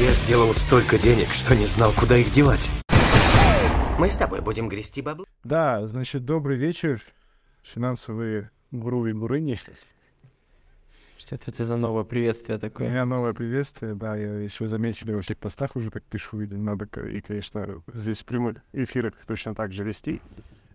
[0.00, 2.70] Я сделал столько денег, что не знал, куда их девать.
[3.98, 5.26] Мы с тобой будем грести бабло.
[5.44, 7.02] Да, значит, добрый вечер,
[7.62, 9.58] финансовые гуру и гурыни.
[11.18, 12.88] Что это за новое приветствие У такое?
[12.88, 16.46] меня новое приветствие, да, я, если вы заметили, во всех постах уже так пишу, и
[16.46, 20.22] надо, и, конечно, здесь в прямых эфирах точно так же вести.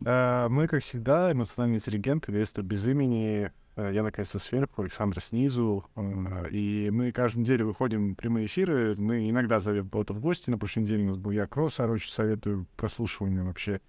[0.06, 5.86] А, Мы, как всегда, эмоциональный интеллигент, инвестор без имени, Э, я, наконец-то, сверху, Александр снизу,
[5.96, 10.50] Э, и мы каждую неделю выходим в прямые эфиры, мы иногда зовем кого-то в гости,
[10.50, 13.82] на прошлой неделе у нас был я Кросс, очень советую прослушивание вообще,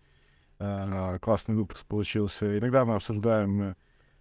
[0.59, 2.59] Э, классный выпуск получился.
[2.59, 3.74] Иногда мы обсуждаем э,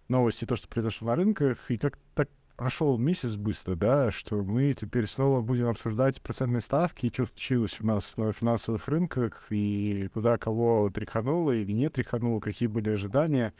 [0.08, 4.74] новости, то, что произошло на рынках, и как так прошел месяц быстро, да, что мы
[4.74, 10.08] теперь снова будем обсуждать процентные ставки, и что случилось у нас на финансовых рынках, и
[10.12, 13.54] куда кого тряхануло или не тряхануло, какие были ожидания,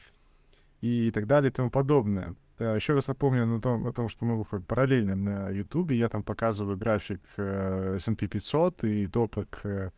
[0.80, 2.34] и так далее и тому подобное.
[2.58, 5.90] Да, еще раз напомню на том, о том, что мы выходим параллельно на YouTube.
[5.90, 9.90] Я там показываю график э, S&P 500 и то, как э,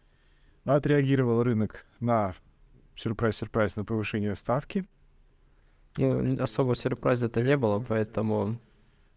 [0.64, 2.34] отреагировал рынок на
[2.96, 4.88] сюрприз-сюрприз на повышение ставки.
[5.96, 8.58] Ну, особо сюрприза это не было, поэтому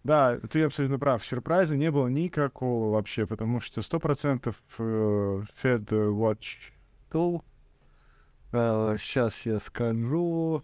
[0.03, 1.25] Да, ты абсолютно прав.
[1.25, 6.71] Сюрприза не было никакого вообще, потому что 100% э, Fed Watch
[7.11, 7.41] Tool.
[8.51, 10.63] Сейчас я скажу.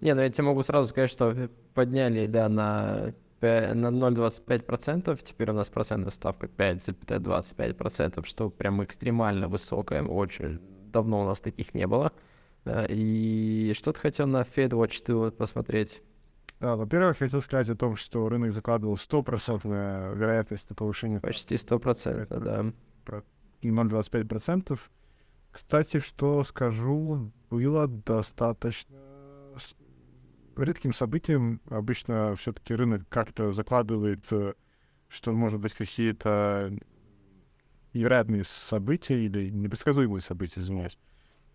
[0.00, 5.54] Не, ну я тебе могу сразу сказать, что подняли, да, на, на 0,25%, теперь у
[5.54, 10.60] нас процентная ставка 5,25%, что прям экстремально высокая, очень
[10.92, 12.12] давно у нас таких не было.
[12.88, 16.02] И что ты хотел на Fed Watch 2 посмотреть?
[16.58, 22.40] А, во-первых, хотел сказать о том, что рынок закладывал 100% вероятность на повышение Почти 100%,
[22.40, 22.72] да.
[23.62, 24.78] 0,25%.
[25.52, 28.96] Кстати, что скажу, было достаточно
[30.58, 31.60] редким событием.
[31.68, 34.54] Обычно все-таки рынок как-то закладывает, э,
[35.08, 36.72] что может быть какие-то
[37.94, 40.98] невероятные события или непредсказуемые события, извиняюсь.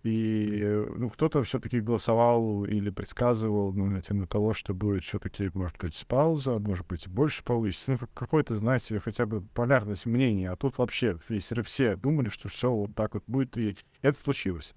[0.04, 5.52] И э, ну, кто-то все-таки голосовал или предсказывал ну, на тему того, что будет все-таки,
[5.54, 7.92] может быть, пауза, может быть, больше повысится.
[7.92, 10.46] Ну, как- какой-то, знаете, хотя бы полярность мнений.
[10.46, 14.74] А тут вообще если все думали, что все вот так вот будет, и это случилось.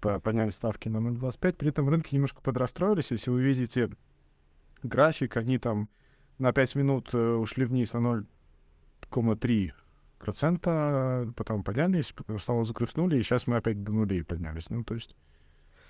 [0.00, 3.10] По- подняли ставки на 0,25, при этом рынки немножко подрастроились.
[3.10, 3.90] Если вы видите
[4.82, 5.88] график, они там
[6.38, 8.24] на 5 минут э, ушли вниз на
[9.10, 9.72] 0,3
[10.18, 14.70] процента, потом поднялись, потом снова закрутнули, и сейчас мы опять до нулей поднялись.
[14.70, 15.14] Ну, то есть,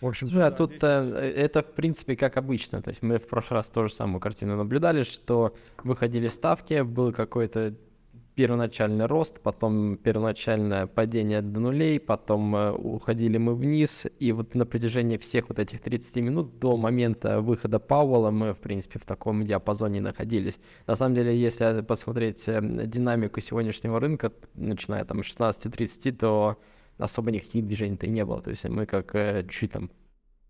[0.00, 0.28] в общем...
[0.40, 2.82] А тут э, это, в принципе, как обычно.
[2.82, 7.74] То есть мы в прошлый раз тоже самую картину наблюдали, что выходили ставки, был какой-то
[8.34, 14.66] первоначальный рост, потом первоначальное падение до нулей, потом э, уходили мы вниз, и вот на
[14.66, 19.44] протяжении всех вот этих 30 минут до момента выхода Пауэлла мы, в принципе, в таком
[19.44, 20.58] диапазоне находились.
[20.86, 26.58] На самом деле, если посмотреть э, динамику сегодняшнего рынка, начиная там с 16.30, то
[26.98, 28.42] особо никаких движений-то и не было.
[28.42, 29.90] То есть мы как э, чуть там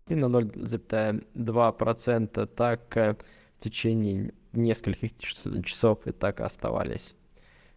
[0.07, 3.15] и на 0,2%, так э,
[3.53, 7.15] в течение нескольких час- часов и так оставались.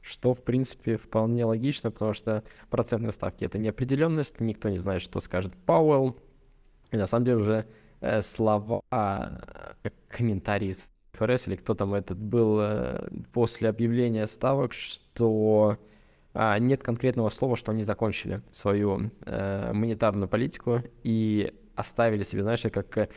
[0.08, 5.20] Что, в принципе, вполне логично, потому что процентные ставки— это неопределенность, никто не знает, что
[5.20, 6.16] скажет Пауэлл.
[6.92, 7.66] И на самом деле уже
[8.00, 14.72] э, слова, э, комментарии из ФРС или кто там этот был э, после объявления ставок,
[14.72, 15.76] что
[16.32, 22.62] а, нет конкретного слова, что они закончили свою э, монетарную политику и оставили себе, знаешь,
[22.62, 23.08] как э,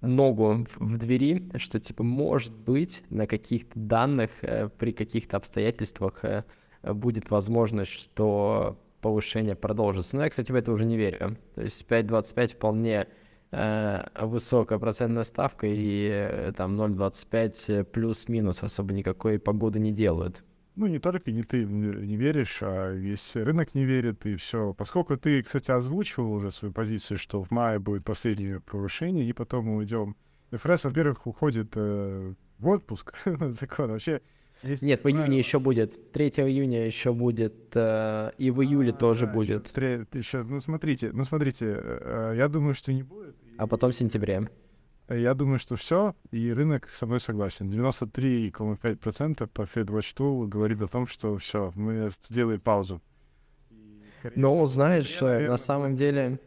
[0.00, 6.44] ногу в, двери, что типа может быть на каких-то данных э, при каких-то обстоятельствах э,
[6.82, 10.16] будет возможность, что повышение продолжится.
[10.16, 11.36] Но я, кстати, в это уже не верю.
[11.54, 13.06] То есть 5.25 вполне
[13.52, 20.44] э, высокая процентная ставка, и э, там 0.25 плюс-минус особо никакой погоды не делают.
[20.76, 24.74] Ну, не только не ты не веришь, а весь рынок не верит, и все.
[24.74, 29.64] Поскольку ты, кстати, озвучивал уже свою позицию, что в мае будет последнее повышение, и потом
[29.66, 30.16] мы уйдем.
[30.52, 34.20] ФРС, во-первых, уходит э, в отпуск, закон вообще.
[34.62, 36.12] есть Нет, в июне еще будет.
[36.12, 39.64] 3 июня еще будет, э, и в июле тоже Да, будет.
[39.72, 43.34] тре- ещё- ну, смотрите, ну, смотрите, э, э, я думаю, что не будет.
[43.58, 44.48] А потом в сентябре.
[45.08, 47.68] Я думаю, что все, и рынок со мной согласен.
[47.68, 53.00] 93,5% по Tool говорит о том, что все, мы сделаем паузу.
[54.34, 56.40] Ну, знаешь, э, наверное, на самом деле,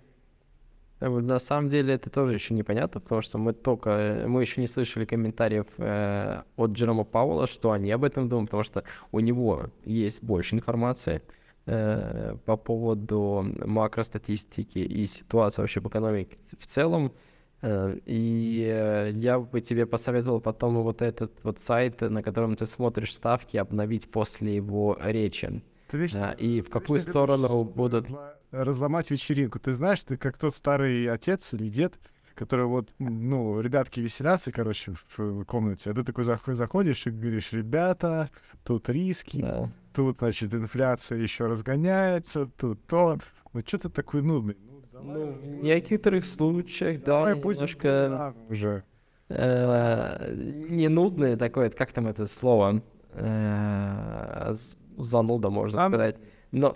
[1.00, 4.59] э, на самом деле это тоже еще непонятно, потому что мы только, э, мы еще
[4.59, 8.83] не слышали комментариев э, от Джерома Пауэлла, что они об этом думают, потому что
[9.13, 11.21] у него есть больше информации
[11.65, 17.13] э, по поводу макростатистики и ситуации вообще в экономике в целом.
[17.61, 22.65] Э, И э, я бы тебе посоветовал потом вот этот вот сайт, на котором ты
[22.65, 25.61] смотришь ставки, обновить после его речи.
[25.89, 28.07] Ты вечно- и в какую вечно сторону будут...
[28.51, 29.59] разломать вечеринку.
[29.59, 31.94] Ты знаешь, ты как тот старый отец или дед,
[32.35, 37.51] который вот, ну, ребятки веселятся, короче, в комнате, а ты такой заход- заходишь и говоришь,
[37.51, 38.29] ребята,
[38.63, 39.69] тут риски, Да.
[39.94, 43.17] тут, значит, инфляция еще разгоняется, тут то.
[43.53, 44.56] Ну, что ты такой нудный?
[44.65, 48.84] Ну, Ну, в некоторых случаях, да, давай будем немножко уже.
[49.30, 50.34] э,
[50.69, 52.81] не нудное такое, как там это слово?
[53.13, 54.54] Э,
[54.98, 56.18] Зануда, можно сказать.
[56.51, 56.75] Но,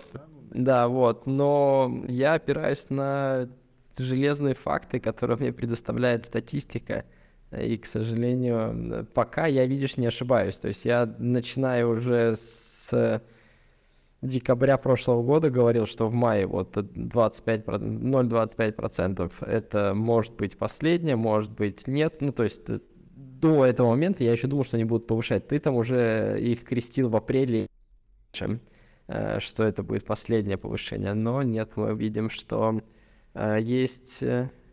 [0.50, 3.48] да, вот, но я опираюсь на
[3.98, 7.04] железные факты, которые мне предоставляет статистика.
[7.56, 10.58] И, к сожалению, пока я, видишь, не ошибаюсь.
[10.58, 13.22] То есть я начинаю уже с
[14.24, 21.16] декабря прошлого года говорил, что в мае вот 25, про- 0,25% это может быть последнее,
[21.16, 22.20] может быть нет.
[22.20, 22.80] Ну, то есть э,
[23.14, 25.46] до этого момента я еще думал, что они будут повышать.
[25.48, 27.68] Ты там уже их крестил в апреле,
[29.06, 31.14] э, что это будет последнее повышение.
[31.14, 32.80] Но нет, мы видим, что
[33.34, 34.22] э, есть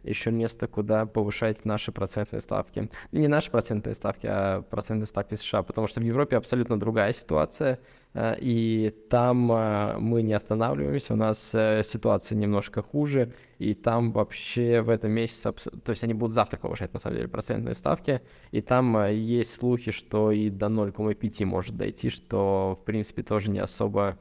[0.03, 2.89] еще место, куда повышать наши процентные ставки.
[3.12, 7.80] Не наши процентные ставки, а процентные ставки США, потому что в Европе абсолютно другая ситуация,
[8.13, 14.12] э, и там э, мы не останавливаемся, у нас э, ситуация немножко хуже, и там
[14.12, 18.21] вообще в этом месяце, то есть они будут завтра повышать на самом деле процентные ставки,
[18.51, 23.59] и там есть слухи, что и до 0,5 может дойти, что в принципе тоже не
[23.59, 24.18] особо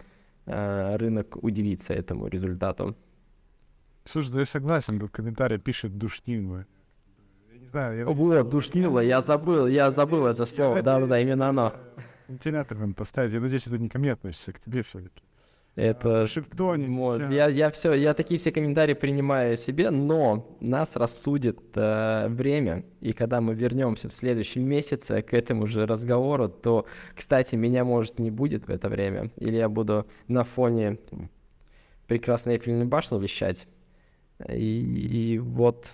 [0.47, 2.97] рынок удивится этому результату.
[4.05, 6.67] Слушай, да я согласен, тут комментарий пишет душнило.
[7.53, 8.07] Я не знаю, я...
[8.07, 11.75] Вот, душнило, я забыл, я забыл это слово, да-да-да, именно оно.
[12.29, 13.33] Вентилятор надо поставить.
[13.33, 15.23] Я надеюсь, это не ко мне относится, к тебе все-таки.
[15.77, 21.59] Это Вашингтоне Вот, я, я все, я такие все комментарии принимаю себе, но нас рассудит
[21.75, 27.55] э, время, и когда мы вернемся в следующем месяце к этому же разговору, то, кстати,
[27.55, 30.99] меня может не будет в это время, или я буду на фоне
[32.09, 33.69] прекрасной Эйфелевой башни вещать,
[34.49, 35.93] и, и вот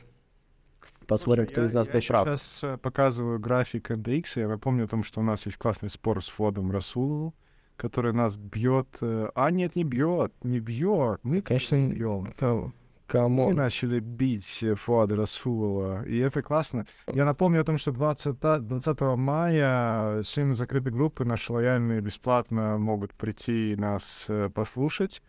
[1.06, 2.26] посмотрим, кто из нас будет прав.
[2.28, 4.40] Сейчас э, показываю график NDX.
[4.40, 7.32] Я напомню о том, что у нас есть классный спор с Фодом Расуловым,
[7.76, 8.88] который нас бьет.
[9.00, 11.20] э, А нет, не бьет, не бьет.
[11.22, 12.32] Мы Конечно, бьем.
[12.38, 12.72] Кому-
[13.06, 13.50] Кому?
[13.50, 16.86] Мы начали бить э, Фуада Расулова, и это классно.
[17.12, 23.14] Я напомню о том, что 20, 20 мая члены закрытой группы наши лояльные бесплатно могут
[23.14, 25.22] прийти нас послушать.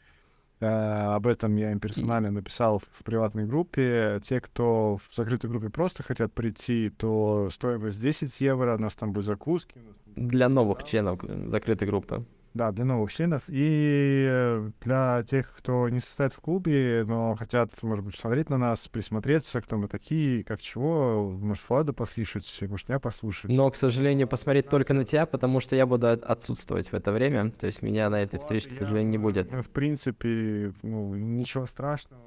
[0.60, 4.20] Э, Об этом я им персонально написал в приватной группе.
[4.24, 9.12] Те, кто в закрытой группе просто хотят прийти, то стоимость 10 евро, у нас там
[9.12, 9.76] будут закуски.
[9.76, 12.26] у нас там Для новых членов закрытой группы.
[12.58, 13.44] Да, для новых членов.
[13.48, 18.88] И для тех, кто не состоит в клубе, но хотят, может быть, посмотреть на нас,
[18.88, 23.52] присмотреться, кто мы такие, как чего, может, Влада послушать, может, меня послушать.
[23.52, 27.12] Но, к сожалению, посмотреть только на тебя, потому что я буду от- отсутствовать в это
[27.12, 27.52] время.
[27.52, 29.52] То есть меня на этой встрече, к сожалению, не будет.
[29.52, 32.24] В принципе, ну, ничего страшного.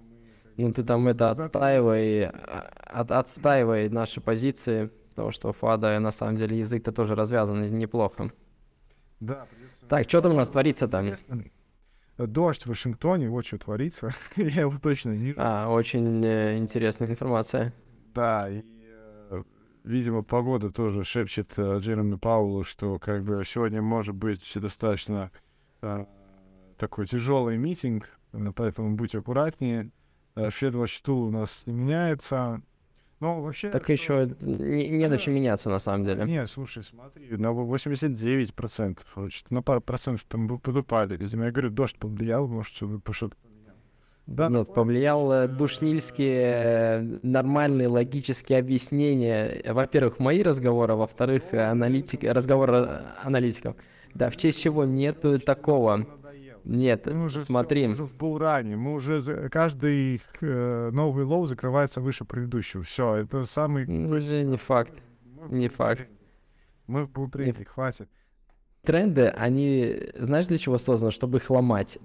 [0.57, 6.13] Ну ты там это отстаивай, а, от, отстаивай наши позиции, потому что у Фада на
[6.13, 8.31] самом деле язык-то тоже развязан неплохо.
[9.21, 11.13] Да, придется- Так, что там у нас творится там?
[12.19, 14.11] Дождь в Вашингтоне, вот что творится.
[14.37, 15.35] Я его точно не.
[15.37, 17.73] А, очень э, интересная информация.
[18.15, 18.63] Да, и,
[19.31, 19.43] э,
[19.85, 25.31] видимо, погода тоже шепчет э, Джереми Паулу, что как бы сегодня может быть достаточно
[25.81, 26.05] э,
[26.77, 28.19] такой тяжелый митинг,
[28.55, 29.91] поэтому будьте аккуратнее.
[30.35, 32.61] Э, счету у нас не меняется.
[33.21, 33.69] Но вообще...
[33.71, 36.25] Так еще не, не на чем меняться на самом деле.
[36.25, 41.19] Нет, слушай, смотри, на 89%, значит, на пару процентов там подупали.
[41.19, 43.37] Видимо, я говорю, дождь повлиял, может, что-то.
[44.27, 49.61] Да, Нет, повлиял э, душнильские э, нормальные логические объяснения.
[49.73, 53.75] Во-первых, мои разговоры, а во-вторых, э, аналитик, разговоры э, аналитиков.
[54.15, 56.07] Да, в честь чего нет такого.
[56.65, 57.87] Нет, Мы уже, смотри.
[57.87, 62.83] мы уже в булране, мы уже каждый э, новый low закрывается выше предыдущего.
[62.83, 63.85] Все, это самый.
[63.85, 64.95] Уже не факт.
[65.25, 66.07] мы не факт.
[66.87, 68.09] Мы в бултренде, хватит.
[68.83, 71.13] Тренды, они, знаешь, для чего созданы?
[71.13, 71.99] Чтобы их ломать.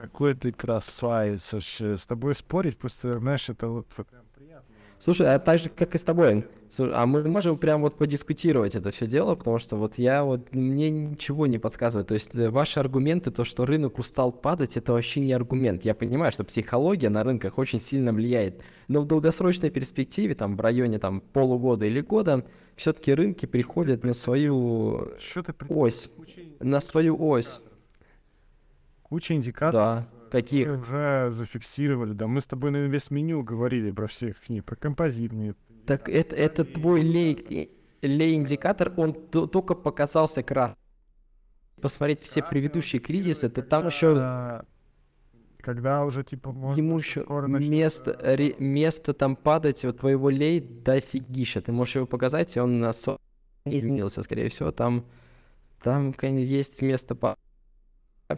[0.00, 1.96] Какой ты красавец вообще.
[1.96, 4.06] С тобой спорить, просто, знаешь, это вот прям.
[5.02, 6.46] Слушай, а так же, как и с тобой.
[6.70, 10.54] Слушай, а мы можем прям вот подискутировать это все дело, потому что вот я вот,
[10.54, 12.06] мне ничего не подсказывает.
[12.06, 15.84] То есть э, ваши аргументы, то, что рынок устал падать, это вообще не аргумент.
[15.84, 18.62] Я понимаю, что психология на рынках очень сильно влияет.
[18.86, 24.14] Но в долгосрочной перспективе, там, в районе там полугода или года, все-таки рынки приходят на
[24.14, 25.14] свою
[25.68, 26.12] ось.
[26.60, 27.60] На свою ось.
[29.02, 30.04] Куча индикаторов.
[30.04, 30.21] Да.
[30.32, 30.66] Каких?
[30.66, 32.26] Мы уже зафиксировали, да.
[32.26, 35.54] Мы с тобой на весь меню говорили про всех них, про композитные.
[35.86, 37.70] Так это, это твой лей,
[38.02, 40.78] лей-индикатор, он только показался красным.
[41.80, 44.64] Посмотреть все предыдущие кризисы, то там еще Да.
[45.58, 50.60] Когда уже, типа, может, ему еще место, э, ре- место там падать у твоего лей
[50.60, 51.60] дофигища.
[51.60, 53.18] Ты можешь его показать, и он на со-
[53.64, 54.72] изменился, скорее всего.
[54.72, 55.04] Там,
[55.80, 57.36] там конечно, есть место по...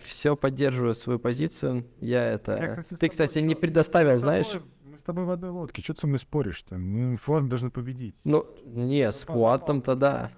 [0.02, 1.84] Все поддерживаю свою позицию.
[2.00, 2.56] Я это...
[2.56, 4.46] Я, кстати, Ты, тобой- кстати, не предоставил, знаешь?
[4.48, 5.82] тобой- Мы с тобой в одной лодке.
[5.82, 6.76] Что ты со мной споришь-то?
[6.76, 8.14] Мы должны победить.
[8.24, 10.30] Ну, не, с Фуатом-то да.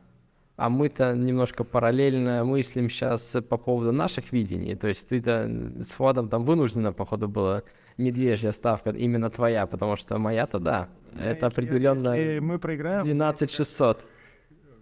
[0.56, 4.74] А мы-то немножко параллельно мыслим сейчас по поводу наших видений.
[4.74, 5.50] То есть ты-то
[5.82, 7.62] с Фуатом там вынуждена, походу, была
[7.98, 10.88] медвежья ставка, именно твоя, потому что моя-то да.
[11.14, 14.04] Это Если- определенно Если мы проиграем, 12 600.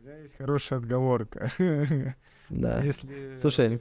[0.02, 1.50] у меня есть хорошая отговорка.
[2.50, 2.80] Да.
[2.82, 3.36] Если...
[3.40, 3.80] Слушай,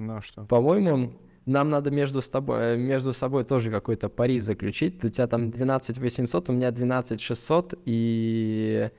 [0.00, 0.44] Ну что?
[0.44, 1.12] по-моему,
[1.46, 5.04] нам надо между, с тобой, э, между собой тоже какой-то пари заключить.
[5.04, 8.90] У тебя там 12 800, у меня 12 600, и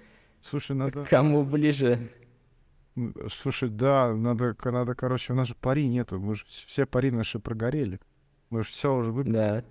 [0.42, 1.06] Слушай, надо...
[1.06, 2.10] кому ближе...
[3.30, 6.20] Слушай, да, надо, надо, короче, у нас же пари нету.
[6.20, 8.00] Мы же вс- все пари наши прогорели.
[8.50, 9.34] Мы же все уже выпили.
[9.34, 9.64] Да.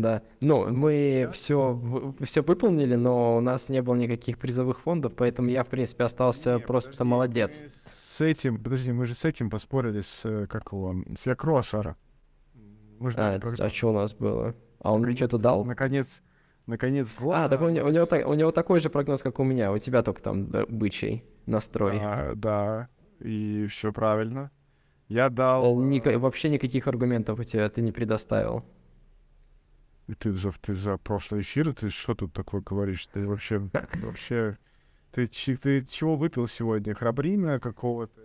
[0.00, 0.22] Да.
[0.40, 5.62] Ну, мы все, все выполнили, но у нас не было никаких призовых фондов, поэтому я,
[5.64, 7.62] в принципе, остался просто молодец.
[7.62, 11.96] Мы С этим, подожди, мы же с этим поспорили, с, э, как его, с Якрошара.
[12.98, 13.72] Мы А, прогноз.
[13.72, 14.54] что у нас было?
[14.80, 15.64] А он Наконец- что-то дал?
[15.64, 16.22] Наконец,
[16.66, 17.44] наконец года.
[17.44, 19.72] А, так у, него, у, него, у него такой же прогноз, как у меня.
[19.72, 21.98] У тебя только там э, бычий настрой.
[22.02, 22.88] А, да,
[23.20, 24.50] и все правильно.
[25.08, 25.80] Я дал...
[25.80, 28.64] Э, ника- вообще никаких аргументов у тебя ты не предоставил.
[30.10, 33.06] Э, Ты за, ты за прошлый эфир, ты что тут такое говоришь?
[33.06, 33.58] Ты вообще,
[34.02, 34.58] вообще...
[35.12, 36.94] Ты, ты чего выпил сегодня?
[36.94, 38.20] Храбрина какого-то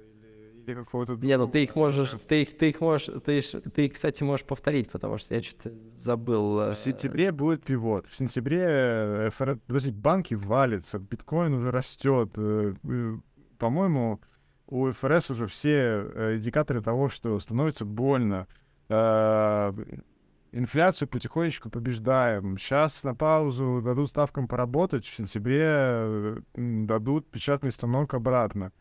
[0.68, 1.14] или, какого-то...
[1.16, 4.46] Не, ну ты их можешь, ты их, ты их можешь, ты, ты их, кстати, можешь
[4.46, 6.60] повторить, потому что я что-то забыл.
[6.60, 8.08] э, В сентябре будет и вот.
[8.08, 9.60] В сентябре э, ФР...
[9.68, 12.32] Подожди, банки валятся, биткоин уже растет.
[12.38, 13.18] э, э,
[13.58, 14.22] По-моему,
[14.68, 18.48] у ФРС уже все э, индикаторы того, что становится больно.
[20.56, 22.58] Э, Инфляцию потихонечку побеждаем.
[22.58, 25.06] Сейчас на паузу дадут ставкам поработать.
[25.06, 28.72] В сентябре э, дадут печатный станок обратно.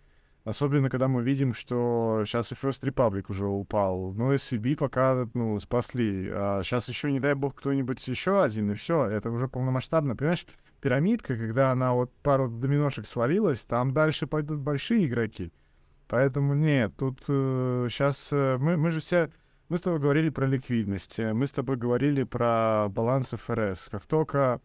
[0.45, 4.13] Особенно, когда мы видим, что сейчас и First Republic уже упал.
[4.13, 6.29] Но SVB пока, ну, спасли.
[6.31, 9.07] А сейчас еще, не дай бог, кто-нибудь еще один, и все.
[9.07, 10.17] Это уже полномасштабно.
[10.17, 10.47] Понимаешь,
[10.83, 15.51] пирамидка, когда она вот пару доминошек свалилась, там дальше пойдут большие игроки.
[16.09, 19.31] Поэтому нет, тут сейчас мы, мы же все...
[19.71, 23.89] Мы с тобой говорили про ликвидность, э, мы с тобой говорили про баланс ФРС.
[23.91, 24.61] Как только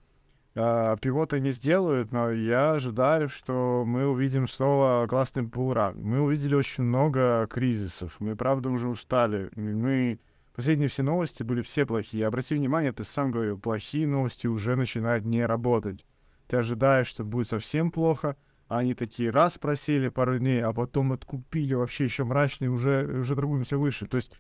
[0.56, 6.01] а, пивоты не сделают, но я ожидаю, что мы увидим снова классный пулран.
[6.01, 8.18] Мы увидели очень много кризисов.
[8.20, 9.50] Мы, правда, уже устали.
[9.56, 10.20] Мы...
[10.53, 12.27] Последние все новости были все плохие.
[12.27, 16.06] Обрати внимание, ты сам говорил, плохие новости уже начинают не работать.
[16.48, 18.36] Ты ожидаешь, что будет совсем плохо,
[18.68, 23.36] а они такие раз просели пару дней, а потом откупили вообще еще мрачные, уже, уже
[23.36, 24.06] торгуемся выше.
[24.08, 24.34] То есть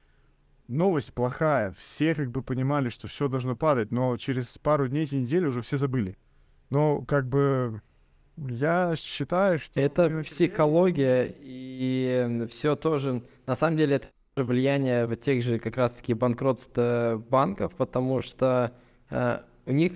[0.69, 1.71] новость плохая.
[1.71, 5.77] Все как бы понимали, что все должно падать, но через пару дней, недели уже все
[5.77, 6.17] забыли.
[6.69, 7.81] Но как бы
[8.37, 9.79] я считаю, что...
[9.79, 16.13] Это психология и все тоже, на самом деле, это влияние вот тех же как раз-таки
[16.13, 16.77] банкротств
[17.29, 18.71] банков, потому что
[19.09, 19.93] э, у них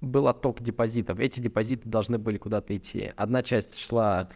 [0.00, 1.18] был отток депозитов.
[1.18, 3.12] Эти депозиты должны были куда-то идти.
[3.16, 4.28] Одна часть шла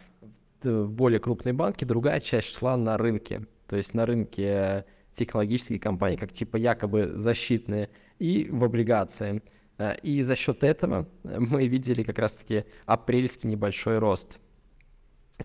[0.63, 3.45] в более крупные банки, другая часть шла на рынке.
[3.67, 9.41] То есть на рынке технологические компании, как типа якобы защитные, и в облигации.
[9.77, 14.39] Э, И за счет этого мы видели как раз-таки апрельский небольшой рост.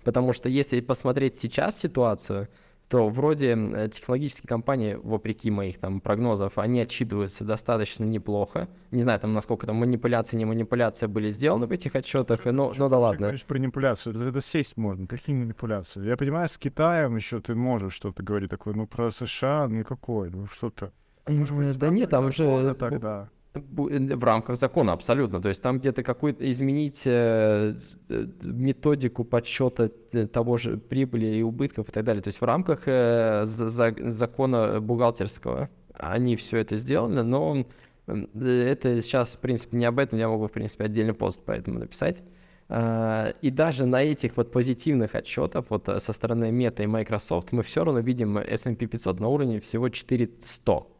[0.04, 2.48] Потому что если посмотреть сейчас ситуацию,
[2.90, 3.56] то вроде
[3.92, 8.68] технологические компании, вопреки моих там прогнозов, они отчитываются достаточно неплохо.
[8.90, 12.88] Не знаю, там насколько там манипуляции, не манипуляции были сделаны в этих отчетах, но, ну
[12.88, 13.18] да Ты ладно.
[13.18, 14.16] говоришь про манипуляцию.
[14.16, 15.06] Это, это сесть можно.
[15.06, 16.04] Какие манипуляции?
[16.04, 20.46] Я понимаю, с Китаем еще ты можешь что-то говорить такое, ну про США никакой, ну
[20.46, 20.92] что-то.
[21.28, 23.28] Может быть, Э, Да нет, там закона же тогда.
[23.54, 25.40] Э, В рамках закона, абсолютно.
[25.40, 27.74] То есть там где-то какую-то изменить э,
[28.08, 29.88] э, методику подсчета
[30.32, 32.22] того же прибыли и убытков и так далее.
[32.22, 37.66] То есть в рамках за- за- закона бухгалтерского они все это сделали, но
[38.06, 40.18] это сейчас, в принципе, не об этом.
[40.18, 42.22] Я могу, в принципе, отдельный пост по этому написать.
[42.70, 47.84] И даже на этих вот позитивных отчетах вот со стороны Meta и Microsoft мы все
[47.84, 50.99] равно видим S&P 500 на уровне всего 4100.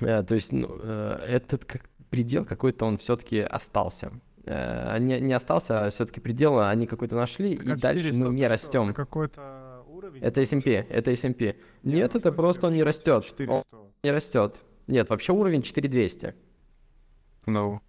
[0.00, 4.12] Э, То есть, ну, э, этот как предел какой-то он все-таки остался.
[4.46, 8.24] Э, Не, не остался, а все-таки предел они какой-то нашли, Так, и а дальше 400
[8.28, 8.84] мы не растем.
[8.88, 11.56] это какой-то уровень Это S&P, это S&P.
[11.82, 13.24] Нет, это просто он не растет.
[13.48, 13.62] Он
[14.02, 14.56] не растет.
[14.86, 16.34] Нет, вообще уровень 4200.
[17.46, 17.80] Ну,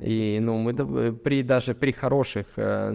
[0.00, 2.90] И, ну, мы при, даже при хороших э,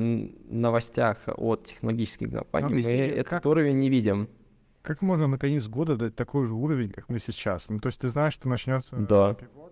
[0.50, 4.28] новостях от технологических компаний мы Объясни, этот как- уровень не видим.
[4.90, 7.70] Как можно на конец года дать такой же уровень, как мы сейчас?
[7.70, 9.36] Ну, то есть ты знаешь, что начнется Да.
[9.36, 9.72] пивот?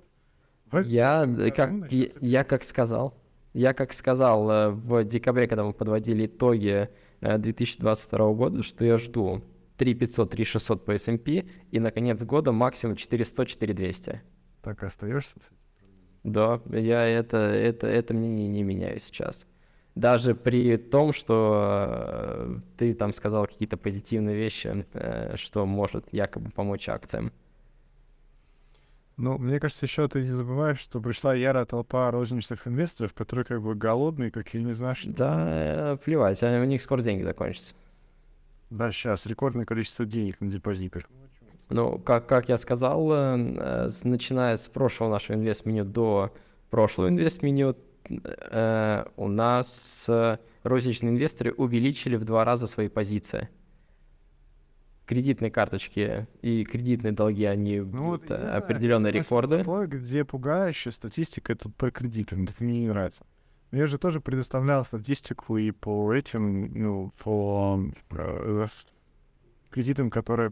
[0.68, 3.18] В Я, э, году как, я, я как сказал,
[3.54, 6.90] я как сказал э, в декабре, когда мы подводили итоги
[7.22, 9.44] э, 2022 года, что я жду
[9.78, 14.22] 3500, 3600 по S&P и на конец года максимум 400, 4200.
[14.62, 15.40] Так и остаешься?
[16.24, 19.48] Да, я это, это, это мнение не меняю сейчас.
[19.98, 26.52] Даже при том, что э, ты там сказал какие-то позитивные вещи, э, что может якобы
[26.52, 27.32] помочь акциям.
[29.18, 33.64] Ну, мне кажется, еще ты не забываешь, что пришла ярая толпа розничных инвесторов, которые как
[33.64, 35.18] бы голодные, как я не что.
[35.18, 37.74] Да, э, плевать, у них скоро деньги закончатся.
[38.70, 41.06] Да, сейчас рекордное количество денег на депозитах.
[41.70, 43.08] Ну, как, как я сказал,
[44.04, 46.32] начиная с прошлого нашего инвест-меню до
[46.70, 47.76] прошлого инвест-меню,
[48.10, 53.50] э, у нас э, розничные инвесторы увеличили в два раза свои позиции.
[55.06, 59.60] Кредитные карточки и кредитные долги, они Ну, вот, определенные рекорды.
[59.60, 62.44] тобой, где пугающая статистика, это по кредитам.
[62.44, 63.26] Это мне не нравится.
[63.72, 67.80] Я же тоже предоставлял статистику и по этим, ну, по
[68.12, 68.68] э,
[69.70, 70.52] кредитам, которые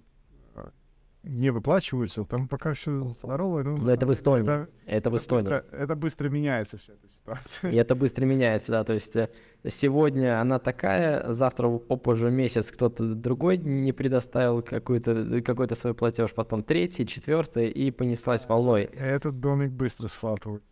[1.28, 2.24] не выплачиваются.
[2.24, 3.64] Там пока все здорово.
[3.64, 4.44] Ну, Но это в Эстонии.
[4.44, 5.44] Это, Это в это Эстонии.
[5.44, 7.72] быстро, это быстро меняется вся эта ситуация.
[7.72, 9.30] И это быстро меняется, да, то есть э,
[9.68, 16.64] сегодня она такая, завтра попозже месяц кто-то другой не предоставил какой-то какой-то свой платеж, потом
[16.64, 18.84] третий, четвертый, и понеслась волной.
[18.84, 20.70] Этот домик быстро схватывается.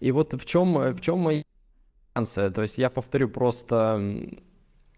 [0.00, 1.42] И вот в чем, в чем мои
[2.16, 2.50] шансы?
[2.50, 4.00] То есть я повторю просто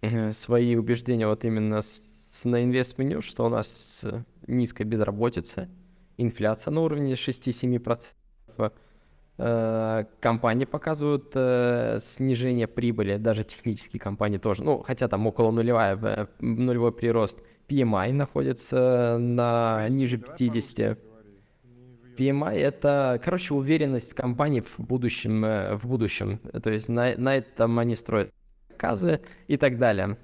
[0.00, 2.11] э, свои убеждения вот именно с-
[2.44, 5.68] на инвест-меню, что у нас э, низкая безработица,
[6.16, 8.72] инфляция на уровне 6-7%.
[9.38, 14.62] Э, Компании показывают э, снижение прибыли, даже технические компании тоже.
[14.62, 17.38] Ну, хотя там около нулевая, нулевой прирост.
[17.68, 20.98] PMI находится на ниже 50.
[22.16, 26.38] PMI это, короче, уверенность компаний в будущем, в будущем.
[26.62, 28.30] То есть на, на этом они строят
[28.68, 30.18] заказы и так далее.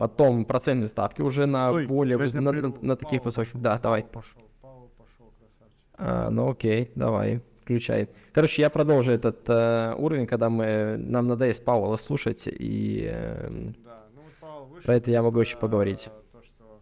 [0.00, 3.60] Потом процентные ставки уже на Стой, более тебя на, на- на таких Пауэлл высоких.
[3.60, 4.02] Да, давай.
[4.04, 5.78] Пошел, Павел пошел, красавчик.
[5.98, 8.08] А, ну окей, давай, включай.
[8.32, 13.48] Короче, я продолжу этот э, уровень, когда мы нам надоест Пауэлла слушать, и э,
[13.84, 16.08] Да, ну вот Павел вышел, Про это я могу еще э, поговорить.
[16.32, 16.80] то, что,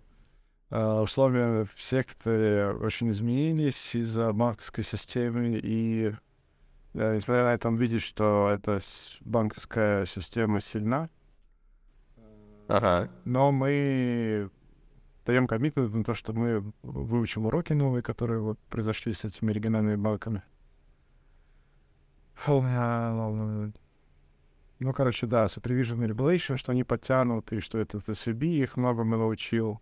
[0.71, 6.13] э, условия в секторе очень изменились из-за банковской системы, и
[6.95, 8.79] э, несмотря на это, он видит, что эта
[9.23, 11.09] банковская система сильна,
[12.69, 13.11] ага.
[13.25, 14.51] но мы
[15.27, 19.97] даем коммитмент на то, что мы выучим уроки новые, которые вот произошли с этими региональными
[19.97, 20.43] банками.
[24.81, 29.17] Ну, короче, да, supervision и regulation, что они подтянут, и что этот SVB их многому
[29.17, 29.81] научил.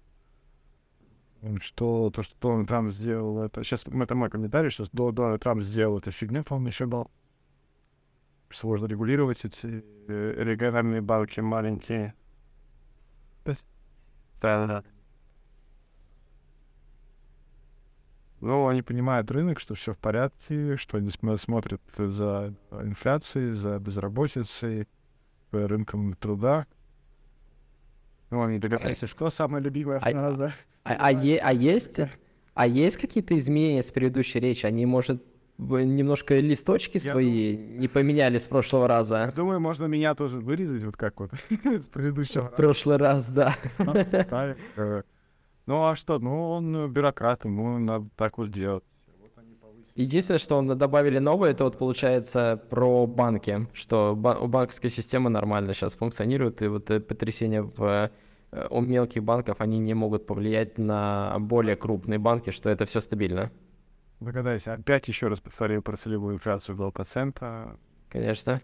[1.60, 3.62] Что то, что Дональд Трамп сделал, это...
[3.62, 7.10] Сейчас это мой комментарий, что До- Дональд Трамп сделал это фигня полнейшая был.
[8.50, 12.14] Сложно регулировать эти э, региональные банки маленькие.
[14.40, 14.84] Да, да.
[18.40, 23.78] Ну, они понимают рынок, что все в порядке, что они см- смотрят за инфляцией, за
[23.78, 24.86] безработицей,
[25.52, 26.66] за рынком труда.
[28.30, 30.52] Ну, они догадаются, что самое любимое А- фраза.
[30.84, 31.98] А, а е- а есть,
[32.54, 34.66] а есть какие-то изменения с предыдущей речи?
[34.66, 35.24] Они, может,
[35.58, 39.32] немножко листочки Я свои не поменяли с прошлого раза?
[39.34, 41.30] Думаю, можно меня тоже вырезать, вот как вот
[41.64, 43.54] с предыдущего В прошлый раз, да.
[43.74, 44.56] ставить.
[44.76, 45.02] Э,
[45.66, 46.18] Ну, а что?
[46.18, 48.84] Ну, он э, бюрократ, ему надо так вот делать.
[49.94, 55.30] Единственное, что он добавили новое, это вот получается про банки, что ба- у банковской системы
[55.30, 58.10] нормально сейчас функционирует, и вот э, потрясения в,
[58.68, 63.50] у мелких банков, они не могут повлиять на более крупные банки, что это все стабильно.
[64.20, 67.78] Догадайся, опять еще раз повторил про целевую инфляцию 2%.
[68.08, 68.60] Конечно.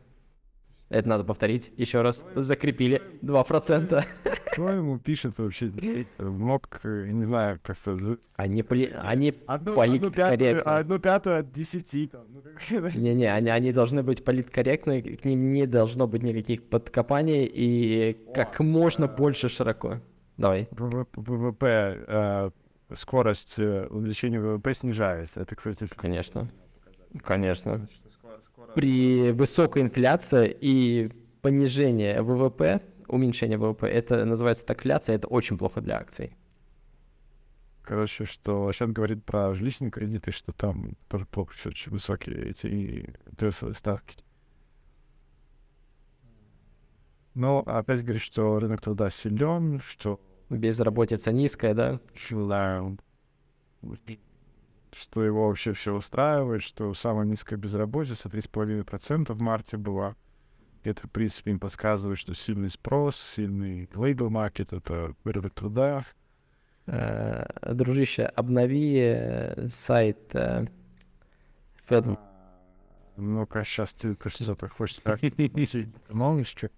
[0.88, 2.25] Это надо повторить еще раз.
[2.35, 4.05] Закрепили 2%.
[4.53, 5.73] Кто ему пишет вообще?
[6.19, 8.19] Мог, не знаю, как-то...
[8.37, 10.37] Они, поли- они Одну, одну, политкорректны.
[10.55, 12.11] пятую, одну пятую от десяти.
[12.95, 18.61] Не-не, они, они должны быть политкорректны, к ним не должно быть никаких подкопаний и как
[18.61, 20.01] можно больше широко.
[20.37, 20.69] Давай.
[20.73, 21.65] ВВ- ВВП,
[22.07, 22.51] э,
[22.94, 25.40] скорость э, увеличения ВВП снижается.
[25.40, 26.48] Это, кстати, Конечно.
[27.24, 27.88] Конечно.
[28.74, 31.11] При высокой инфляции и
[31.42, 32.81] понижении ВВП
[33.12, 33.87] уменьшение ВВП.
[33.87, 36.35] Это называется стагфляция, это очень плохо для акций.
[37.83, 43.12] Короче, что сейчас говорит про жилищные кредиты, что там тоже плохо, все очень высокие эти
[43.31, 44.18] интересовые ставки.
[47.35, 50.20] Но опять говорит, что рынок труда силен, что
[50.59, 52.01] Безработица низкая, да?
[54.93, 60.15] что его вообще все устраивает, что самая низкая безработица 3,5% в марте была.
[60.85, 66.05] Это, в принципе, им подсказывает, что сильный спрос, сильный лейбл маркет— это рынок труда.
[66.87, 70.67] Э, Дружище, обнови э, сайт э,
[71.88, 72.19] Fed.
[73.17, 75.01] Ну-ка, сейчас ты что-то хочешь?
[76.09, 76.71] Молнишь, что?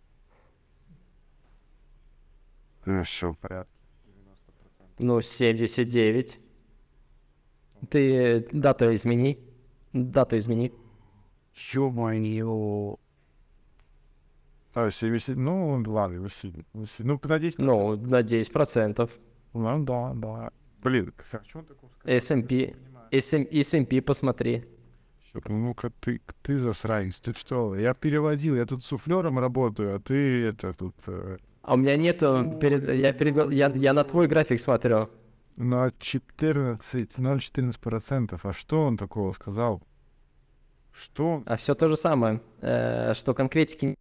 [2.85, 3.71] Хорошо, в порядке.
[4.99, 6.39] Ну, 79.
[7.91, 9.39] Ты дату измени.
[9.93, 10.73] Дату измени.
[11.75, 12.97] Ё-моё.
[14.75, 17.55] А, 70, ну, ладно, 80, 80, ну, на 10%.
[17.59, 19.11] Ну, на 10%.
[19.53, 20.51] Ну, да, да.
[20.83, 22.17] Блин, как что он такого сказал?
[22.17, 22.75] S&P.
[23.13, 24.65] S&P посмотри.
[25.33, 27.77] Чё, Ну-ка, ты, ты засранец, ты что?
[27.77, 32.57] Я переводил, я тут суфлером работаю, а ты это тут э, А у меня нету...
[32.61, 35.09] перед- я, перевел- я, я на твой график смотрю.
[35.57, 38.39] на 14, 0,14%.
[38.43, 39.83] А что он такого сказал?
[40.93, 41.43] Что?
[41.47, 43.97] А все то же самое, э, что конкретики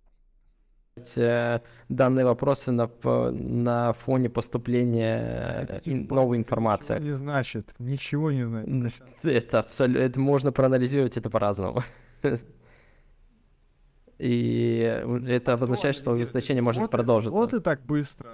[1.16, 2.90] э, данные вопросы на,
[3.32, 7.00] на фоне поступления э, новой Ничего информации.
[7.00, 9.02] не значит, ничего не значит.
[9.24, 11.82] Это абсолютно, это можно проанализировать это по-разному.
[14.24, 14.80] И
[15.28, 17.38] это обозначает, что значение может Вот- продолжиться.
[17.38, 18.30] Вот и так быстро.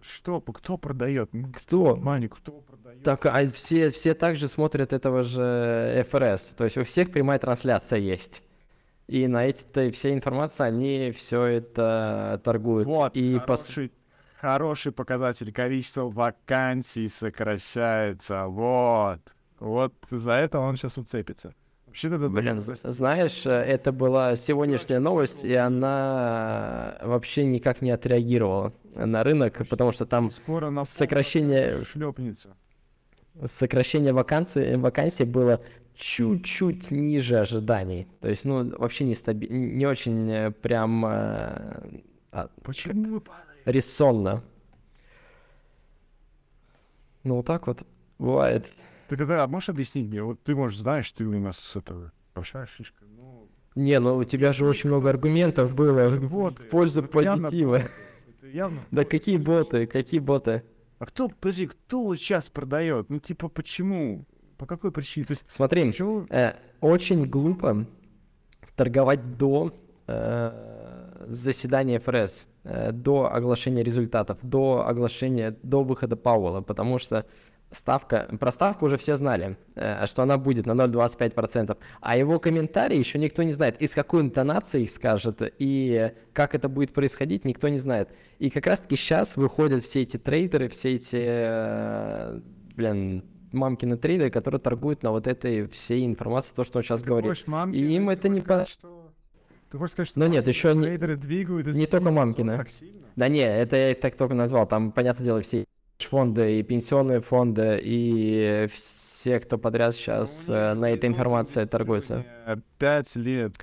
[0.00, 1.30] Что, кто продает?
[1.54, 1.94] Кто?
[1.96, 3.02] Мани, кто продает?
[3.02, 6.54] Так, а все, все также смотрят этого же ФРС.
[6.54, 8.42] То есть у всех прямая трансляция есть.
[9.08, 12.86] И на эти все информации они все это торгуют.
[12.86, 13.92] Вот, и пос- хороший,
[14.40, 15.52] хороший показатель.
[15.52, 18.46] Количество вакансий сокращается.
[18.46, 19.20] Вот.
[19.58, 21.52] Вот за это он сейчас уцепится.
[21.96, 28.74] Вообще-то это Блин, знаешь, э, это была сегодняшняя новость, и она вообще никак не отреагировала
[28.94, 32.50] на рынок, потому что там скоро на сокращение- шлепнется.
[33.46, 35.62] сокращение вакансий, вакансий было
[35.94, 38.06] чуть-чуть ниже ожиданий.
[38.20, 41.08] То есть, ну, вообще не, стаби- не очень э, прям э,
[42.30, 43.62] а, Почему вы падаете?
[43.64, 44.42] резонно.
[47.24, 47.86] Ну, вот так вот
[48.18, 48.66] бывает.
[49.08, 50.22] Ты когда можешь объяснить мне?
[50.22, 53.04] Вот ты, может, знаешь, ты у нас с этого большая шишка.
[53.16, 57.44] Ну, Не, ну у тебя же очень много аргументов было вот, в пользу это явно
[57.44, 57.82] позитива.
[58.42, 60.62] явно Да какие боты, какие боты?
[60.98, 63.10] А кто, подожди, кто сейчас продает?
[63.10, 64.24] Ну, типа, почему?
[64.56, 65.26] По какой причине?
[65.26, 66.26] То есть, Смотри, почему?
[66.30, 67.86] э, очень глупо
[68.76, 69.74] торговать до
[70.06, 77.26] э, заседания ФРС, э, до оглашения результатов, до оглашения, до выхода Пауэлла, потому что
[77.70, 82.96] ставка, про ставку уже все знали, э, что она будет на 0,25%, а его комментарии
[82.96, 87.44] еще никто не знает, и с какой интонацией их скажет, и как это будет происходить,
[87.44, 88.10] никто не знает.
[88.38, 92.40] И как раз-таки сейчас выходят все эти трейдеры, все эти, э,
[92.76, 97.30] блин, мамкины трейдеры, которые торгуют на вот этой всей информации, то, что он сейчас говорит.
[97.30, 99.12] Хочешь мамки, И им ты это не сказать, что-
[99.70, 101.66] Ты хочешь сказать, что Но нет, еще не- двигают...
[101.68, 102.56] не только мамкины.
[102.56, 103.06] Так сильно?
[103.16, 104.66] Да не, это я так только назвал.
[104.68, 105.64] Там, понятное дело, все
[106.04, 111.64] фонды и пенсионные фонды и все, кто подряд сейчас Ну, них э, на этой информации
[111.64, 112.24] торгуется.
[112.78, 113.54] Пять лет.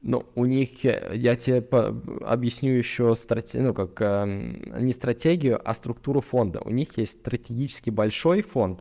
[0.00, 1.88] Ну, у них, э, я тебе по-
[2.24, 6.60] объясню еще страте- ну, как, эм, не стратегию, а структуру фонда.
[6.64, 8.80] У них есть стратегически большой фонд,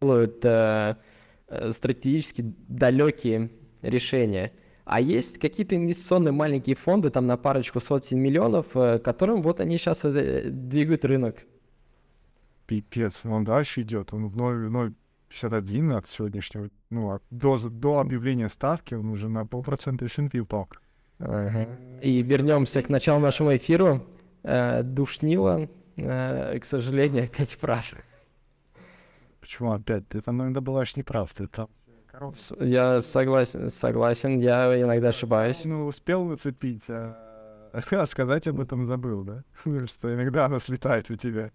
[0.00, 0.96] делают э,
[1.48, 3.50] э, стратегически далекие
[3.82, 4.52] решения.
[4.84, 9.78] А есть какие-то инвестиционные маленькие фонды, там на парочку сотен миллионов, э, которым вот они
[9.78, 11.44] сейчас двигают рынок.
[12.66, 14.12] Пипец, он дальше идет.
[14.12, 20.38] Он в 0,51 от сегодняшнего, ну, до, до объявления ставки он уже на полпроцента S&P
[20.40, 20.68] упал.
[21.20, 24.02] И вернемся к началу нашего эфира.
[24.42, 27.94] Э, Душнила, э, к сожалению, опять прав.
[29.40, 30.08] Почему опять?
[30.08, 31.32] Ты там иногда бываешь неправ.
[31.34, 31.68] Ты там...
[32.12, 35.64] коров- Я согласен, согласен, я иногда ошибаюсь.
[35.64, 37.16] Ну, успел нацепить, а...
[37.90, 39.44] а сказать об этом забыл, да?
[39.86, 41.50] Что иногда она слетает у тебя.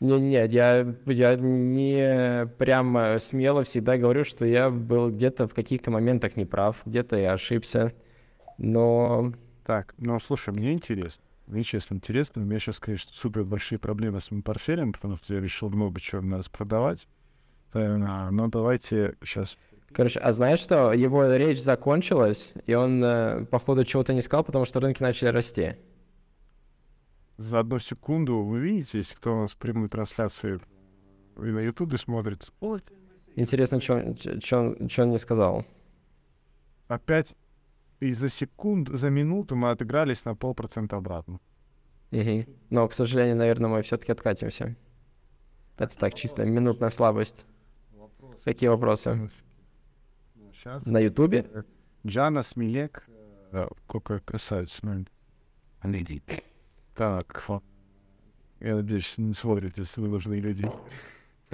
[0.00, 5.54] Не, нет, я, я не прям э, смело всегда говорю, что я был где-то в
[5.54, 7.92] каких-то моментах неправ, где-то я ошибся.
[8.58, 9.32] Но
[9.64, 11.24] Так, ну слушай, мне интересно.
[11.46, 12.42] Мне честно интересно.
[12.42, 16.00] У меня сейчас, конечно, супер большие проблемы с моим портфелем, потому что я решил много
[16.00, 17.06] чего у нас продавать.
[17.72, 17.96] Э,
[18.30, 19.56] Но давайте сейчас...
[19.94, 20.92] Короче, а знаешь что?
[20.92, 25.76] Его речь закончилась, и он, э, походу, чего-то не сказал, потому что рынки начали расти.
[27.36, 30.60] за одну секунду вы видите, если кто у нас в прямой трансляции
[31.36, 32.50] и на Ютубе смотрит,
[33.36, 35.64] Интересно, что он не сказал.
[36.88, 37.34] опять
[38.00, 41.40] и за секунду, за минуту мы отыгрались на полпроцента обратно.
[42.10, 42.46] Мгм.
[42.70, 44.76] Но, к сожалению, наверное, мы все-таки откатимся.
[45.78, 47.46] Это так, чисто минутная слабость.
[48.44, 49.30] Какие вопросы?
[50.64, 50.86] Сейчас.
[50.86, 51.44] На Ютубе?
[52.06, 53.06] Джана Смилек.
[53.52, 56.22] Да, какой красавец, смотри.
[56.94, 57.62] Так, фо-
[58.60, 60.70] я надеюсь, не смотрите, если вы нужны люди.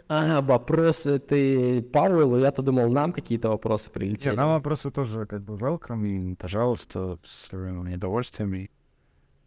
[0.08, 4.36] А, вопросы ты Павелу, я-то думал, нам какие-то вопросы прилетели.
[4.36, 8.70] нам вопросы тоже как бы welcome, и, пожалуйста, с э, удовольствием, и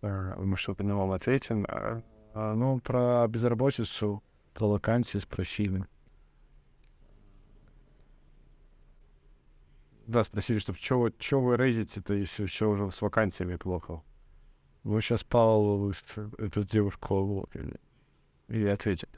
[0.01, 1.65] э, мы что-то на вам ответим.
[1.69, 2.01] А,
[2.33, 4.21] а, ну, про безработицу,
[4.53, 5.85] про вакансии спросили.
[10.05, 14.01] Да, спросили, что вы, чё вы рейзите-то, если все уже с вакансиями плохо.
[14.83, 17.49] Вы сейчас Павлу, э, эту девушку,
[18.49, 19.09] или ответит.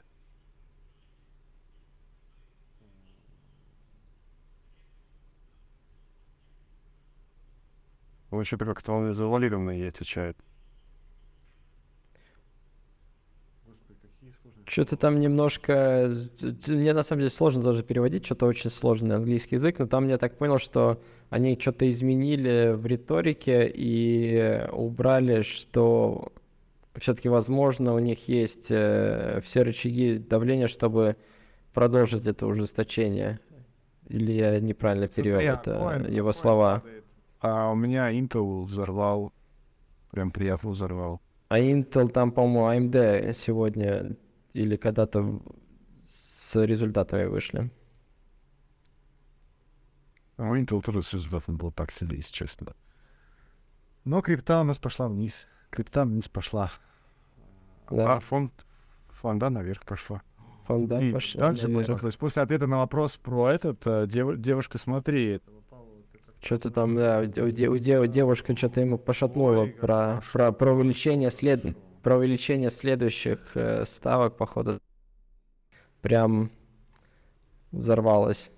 [8.30, 10.36] Он что-то как-то он завуалированно ей отвечает.
[14.66, 16.10] Что-то там немножко...
[16.40, 20.08] т- Мне на самом деле сложно даже переводить, что-то очень сложный английский язык, но там
[20.08, 21.00] я так понял, что
[21.30, 26.32] они что-то изменили в риторике и убрали, что
[26.96, 31.16] все-таки, возможно, у них есть э, все рычаги давления, чтобы
[31.72, 33.38] продолжить это ужесточение.
[34.08, 35.72] Или я неправильно перевел это,
[36.08, 36.82] его слова.
[37.40, 39.32] А у меня Intel взорвал.
[40.10, 41.20] Прям приятно взорвал.
[41.48, 44.16] А Intel там, по-моему, AMD сегодня
[44.56, 45.40] или когда-то
[46.00, 47.70] с результатами вышли.
[50.36, 52.74] А у Intel тоже с результатом было так себе, если честно.
[54.04, 55.46] Но крипта у нас пошла вниз.
[55.70, 56.70] Крипта вниз пошла.
[57.90, 58.16] Да.
[58.16, 58.52] А фонд,
[59.08, 60.22] фонда наверх пошла.
[60.66, 62.18] Фонда И пошли дальше наверх.
[62.18, 65.40] после ответа на вопрос про этот, э, дев- девушка, смотри,
[66.42, 70.72] Что-то там, да, у, де- у де- у девушка что-то ему пошатнуло про, про, про
[70.72, 71.76] увеличение след...
[72.06, 74.80] про увеличение следующих э, ставок, походу.
[76.02, 76.52] Прям
[77.72, 78.52] взорвалось.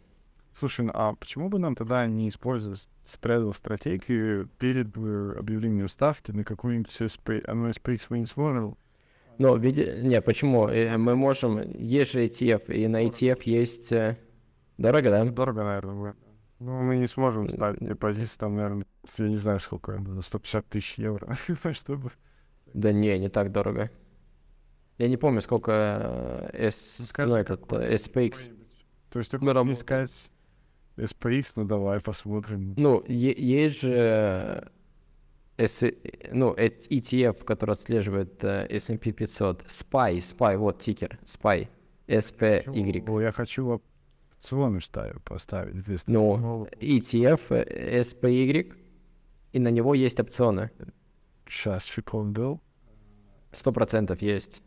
[0.55, 6.31] Слушай, ну, а почему бы нам тогда не использовать спредовую стратегию перед э, объявлением ставки
[6.31, 8.77] на какую-нибудь SP, оно SPX Wins Model?
[9.39, 9.95] Но, види...
[10.03, 10.69] не, почему?
[10.69, 13.93] Э, Мы можем, есть же ETF, и на ETF есть...
[13.93, 14.19] э,
[14.77, 15.25] Дорого, да?
[15.25, 16.17] Дорого, наверное, будет.
[16.59, 18.85] Ну, мы не сможем ставить депозит там, наверное,
[19.17, 21.35] я не знаю, сколько, за 150 тысяч евро,
[21.73, 22.11] чтобы...
[22.75, 23.91] Да не, не так дорого.
[24.99, 27.07] Я не помню, сколько э, S...
[27.07, 28.51] скажи, ну, этот, э, SPX.
[29.11, 30.31] То есть ты хочешь искать
[30.97, 32.75] SPX, ну давай посмотрим.
[32.77, 33.93] Ну, есть же
[35.57, 35.93] э, S-
[36.33, 39.63] ну, ETF, который отслеживает S&P 500.
[39.69, 41.69] SPY, SPY, вот тикер, SPY,
[42.09, 42.65] SPY.
[43.09, 43.81] О, я хочу
[44.41, 45.77] опционы ставить, поставить.
[45.81, 46.03] здесь.
[46.07, 47.49] Ну, ETF,
[48.01, 48.75] SPY,
[49.53, 50.71] и на него есть опционы.
[51.49, 52.61] Сейчас, секунду.
[53.53, 54.63] Сто процентов есть.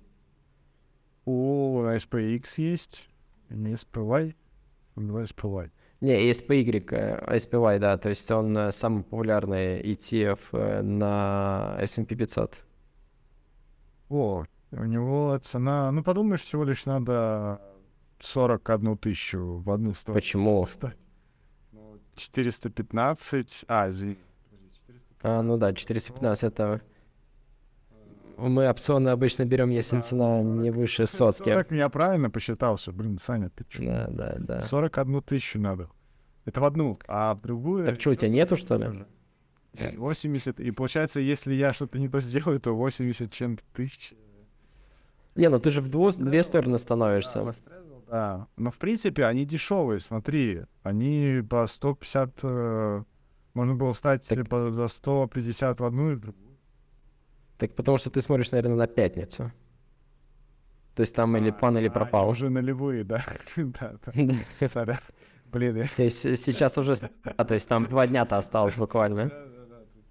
[1.25, 3.07] На SPX есть.
[3.49, 4.35] Не SPY.
[4.95, 5.71] Давай SPY.
[6.01, 12.15] Не, SPY, э, SPY, да, то есть он э, самый популярный ETF э, на S&P
[12.15, 12.57] 500.
[14.09, 17.61] О, у него цена, ну подумаешь, всего лишь надо
[18.19, 20.19] 41 тысячу в одну сторону.
[20.19, 20.63] Почему?
[20.63, 20.97] встать.
[21.71, 24.17] Ну, 415, а, извини.
[25.23, 26.81] А, ну да, 415 это...
[28.37, 31.49] Мы опционы обычно берем, если цена не выше сотки.
[31.49, 33.83] 40 я правильно посчитал, что, блин, Саня, ты чё?
[33.85, 34.61] Да, да, да.
[34.61, 35.89] 41 тысячу надо.
[36.45, 37.85] Это в одну, а в другую...
[37.85, 39.05] Так что, у тебя нету, что ли?
[39.95, 44.13] 80, и получается, если я что-то не то сделаю, то 80 чем-то тысяч.
[45.35, 47.53] Не, ну ты же в дву- две стороны становишься.
[48.09, 53.03] Да, но в принципе они дешевые, смотри, они по 150, э,
[53.53, 56.57] можно было встать Так- по- за 150 в одну и в другую.
[57.57, 59.51] Так потому что ты смотришь, наверное, на пятницу.
[60.95, 62.29] То есть там или пан, или А, пропал.
[62.29, 63.23] Уже нулевые, да.
[63.55, 64.99] да.
[65.45, 66.95] Блин, я, То есть э, сейчас уже...
[67.23, 69.31] А, то есть там два дня-то осталось буквально.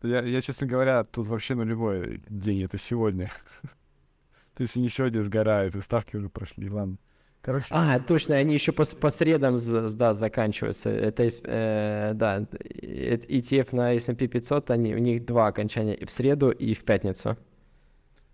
[0.02, 3.30] я, я, честно говоря, тут вообще нулевой день, это сегодня.
[4.54, 6.98] То есть не сегодня сгорают, и ставки уже прошли, ладно.
[7.42, 9.56] Короче, А, точно, они еще по, по средам,
[9.94, 10.90] да, заканчиваются.
[10.90, 16.10] Это, э, да, э, ETF на S&P 500, они, у них два окончания, и в
[16.10, 17.38] среду и в пятницу.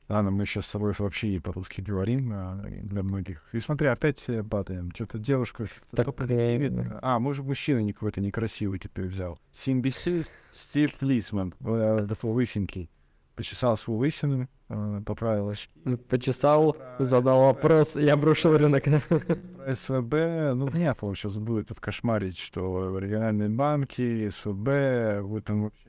[0.09, 3.45] ладно, мы сейчас с собой вообще не по-русски говорим а, для многих.
[3.53, 4.91] И смотри, опять э, падаем.
[4.93, 5.67] Что-то девушка...
[5.95, 6.73] Так, кто э, поднимет?
[7.01, 9.39] А, может, мужчина не какой-то некрасивый теперь взял.
[9.53, 11.55] CNBC Стив Лисман.
[11.65, 12.91] э, Такой лысенький.
[13.37, 15.71] Почесал свою лысину, э, поправил очки.
[16.09, 18.85] Почесал, задал вопрос и обрушил рынок.
[18.85, 25.87] Про СВБ, ну, меня получилось будет тут кошмарить, что региональные банки, СВБ, вы там вообще...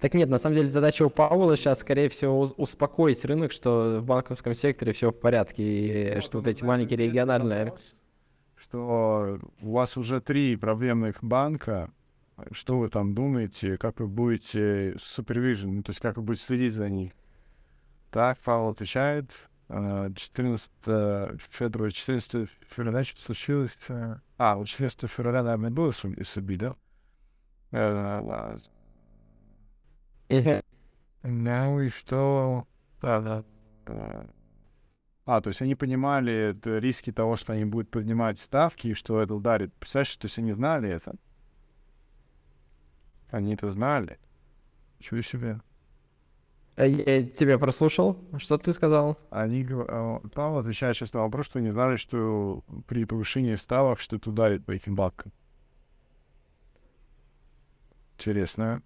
[0.00, 4.04] Так нет, на самом деле задача у Пауэлла сейчас, скорее всего, успокоить рынок, что в
[4.04, 7.74] банковском секторе все в порядке, и что вот эти маленькие региональные...
[8.56, 11.92] Что у вас уже три проблемных банка,
[12.52, 16.72] что вы там думаете, как вы будете супервижн, ну, то есть как вы будете следить
[16.74, 17.12] за них?
[18.10, 19.48] Так, Павел отвечает.
[19.68, 23.76] э, 14 февраля, 14 февраля что случилось?
[23.88, 26.76] э, А, вот 14 февраля, наверное, было СБ, да?
[27.72, 28.58] Э,
[31.22, 32.66] Ну и что?
[33.02, 33.44] Да, да.
[35.26, 39.34] А, то есть они понимали риски того, что они будут поднимать ставки, и что это
[39.34, 39.74] ударит.
[39.74, 41.16] Представляешь, то есть они знали это?
[43.30, 44.18] Они это знали.
[45.00, 45.60] Чего себе.
[46.76, 49.18] А Я тебя прослушал, что ты сказал?
[49.30, 54.16] Они, а, Павел отвечает сейчас на вопрос, что они знали, что при повышении ставок, что
[54.16, 55.32] это ударит по этим банкам.
[58.16, 58.82] Интересно.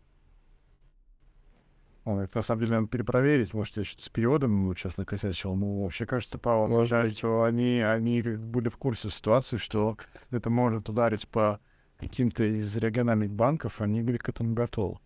[2.05, 5.55] Он, это на самом деле надо перепроверить, может, я что-то с переводом ну, сейчас накосячил.
[5.55, 9.96] Ну, вообще, кажется, Павел Может отвечает, что они, они были в курсе ситуации, что
[10.31, 11.61] это может ударить по
[12.08, 14.98] каким-то из региональных банков, они были к этому готовы.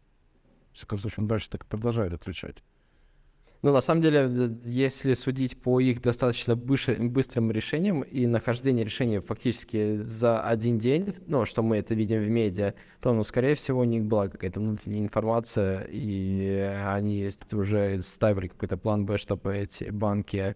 [0.73, 2.63] В всяком случае, он дальше так продолжает отвечать.
[3.63, 9.21] Ну, на самом деле, д- если судить по их достаточно быстрым решениям и нахождение решения
[9.21, 13.81] фактически за один день, ну, что мы это видим в медиа, то, ну, скорее всего,
[13.81, 19.85] у них была какая-то внутренняя информация, и они уже ставили какой-то план Б, чтобы эти
[19.85, 20.55] банки...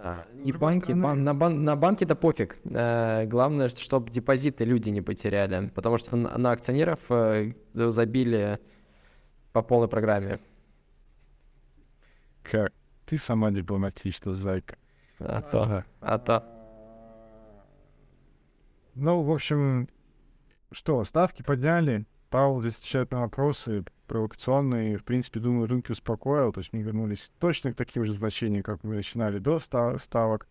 [0.00, 2.58] а, Не другой банки, стороны- бан- на, бан- на банки-то пофиг.
[2.64, 8.58] Э, главное, чтобы депозиты люди не потеряли, потому что на, на акционеров э, забили
[9.52, 10.38] по полной программе.
[12.42, 12.72] Как?
[13.06, 14.76] Ты сама дипломатичная, зайка.
[15.18, 16.44] А то, а то.
[18.94, 19.88] Ну, в общем,
[20.72, 26.60] что, ставки подняли, Павел здесь отвечает на вопросы провокационные, в принципе, думаю, рынки успокоил, то
[26.60, 30.48] есть мы вернулись точно к таким же значениям, как мы начинали до ста- ставок.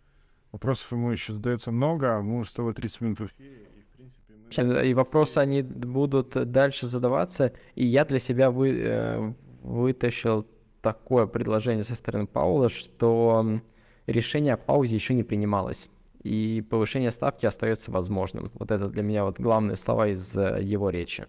[0.51, 3.97] Вопросов ему еще задается много, мы уже с тобой 30 минут в эфире, и, в
[3.97, 4.87] принципе, мы...
[4.87, 7.51] И вопросы они будут дальше задаваться.
[7.75, 10.47] И я для себя вы, э, вытащил
[10.81, 13.59] такое предложение со стороны Паула, что
[14.05, 15.89] решение о паузе еще не принималось.
[16.23, 18.51] И повышение ставки остается возможным.
[18.53, 21.27] Вот это для меня вот главные слова из э, его речи.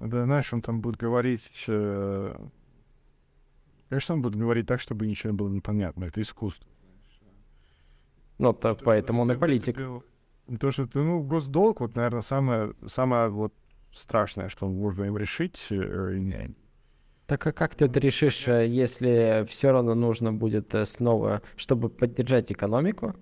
[0.00, 1.64] Да, знаешь, он там будет говорить...
[1.68, 2.34] э,
[3.88, 6.66] Конечно, он будет говорить так, чтобы ничего не было непонятно, это искусство.
[8.38, 9.76] Ну, то- То, поэтому он и политик.
[10.58, 13.52] То, что ты, ну, госдолг, вот, наверное, самое, самое вот
[13.92, 15.66] страшное, что можно им решить.
[15.70, 16.54] э, и-
[17.26, 21.88] Так а как ты это решишь, э, если все равно нужно будет э, снова, чтобы
[21.90, 23.14] поддержать экономику,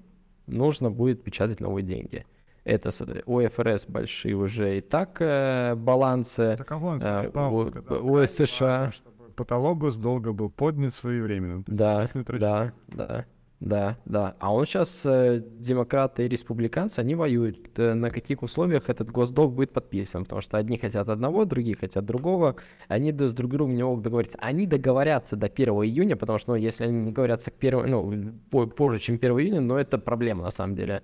[0.46, 2.24] нужно будет печатать новые деньги?
[2.68, 2.90] Это
[3.26, 6.54] у ФРС большие уже и так э, балансы.
[7.00, 8.90] Так, а э, у, у США.
[9.37, 11.62] Потолок госдолга был поднят своевременно.
[11.66, 12.07] Да,
[12.40, 13.24] да, да,
[13.61, 14.35] да, да.
[14.40, 17.78] А он сейчас, демократы и республиканцы, они воюют.
[17.78, 20.24] Э, На каких условиях этот госдолг будет подписан?
[20.24, 22.57] Потому что одни хотят одного, другие хотят другого.
[22.88, 24.38] Они с друг другом не могут договориться.
[24.42, 28.33] Они договорятся до 1 июня, потому что, ну, если они не говорятся к 1, ну,
[28.50, 31.02] по- позже, чем 1 июня, ну, это проблема на самом деле.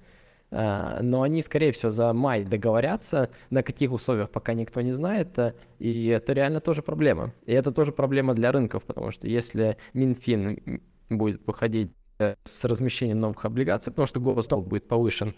[0.50, 5.38] А, Но они, скорее всего, за май договорятся, на каких условиях пока никто не знает,
[5.38, 7.32] а, и это реально тоже проблема.
[7.46, 10.80] И это тоже проблема для рынков, потому что если Минфин
[11.10, 15.34] будет выходить э, с размещением новых облигаций, потому что госдолг будет повышен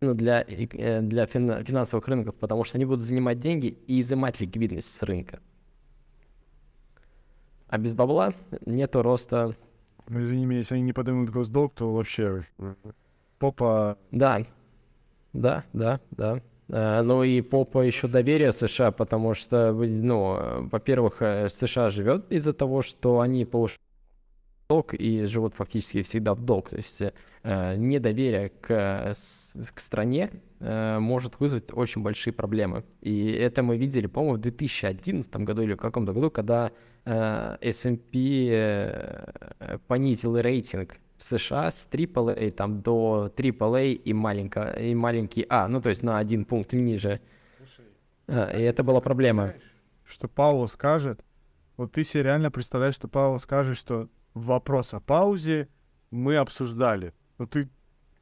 [0.00, 4.40] ну, для, э, для фин- финансовых рынков, потому что они будут занимать деньги и изымать
[4.40, 5.40] ликвидность с рынка.
[7.68, 8.34] А без бабла
[8.66, 9.54] нету роста.
[10.08, 12.46] Ну, извини меня, если они не поднимут госдолг, то вообще
[13.40, 13.98] попа...
[14.12, 14.46] Да,
[15.32, 16.40] да, да, да.
[16.68, 22.52] Э, Ну и попа еще доверие США, потому что, ну, во-первых, э, США живет из-за
[22.52, 23.80] того, что они повышают
[24.68, 26.70] долг и живут фактически всегда в долг.
[26.70, 29.14] То есть э, недоверие к,
[29.74, 32.84] к стране э, может вызвать очень большие проблемы.
[33.00, 36.70] И это мы видели, по-моему, в 2011 году или в каком-то году, когда
[37.04, 44.94] э, S&P э, понизил рейтинг в США с AAA там, до AAA и, маленько, и
[44.94, 47.20] маленький А, ну то есть на один пункт ниже.
[48.26, 49.54] Э, И это была проблема.
[50.04, 51.20] Что Павел скажет...
[51.76, 55.68] Вот ты себе реально представляешь, что Павел скажет, что вопрос о паузе
[56.10, 57.12] мы обсуждали.
[57.38, 57.68] Но ты...